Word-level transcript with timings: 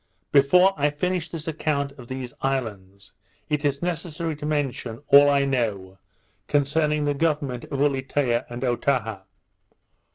Before 0.31 0.73
I 0.77 0.89
finish 0.89 1.29
this 1.29 1.47
account 1.47 1.91
of 1.91 2.07
these 2.07 2.33
islands, 2.41 3.11
it 3.49 3.63
is 3.63 3.83
necessary 3.83 4.35
to 4.37 4.47
mention 4.47 5.03
all 5.09 5.29
I 5.29 5.45
know 5.45 5.99
concerning 6.47 7.05
the 7.05 7.13
government 7.13 7.65
of 7.65 7.81
Ulietea 7.81 8.45
and 8.49 8.63
Otaha. 8.63 9.21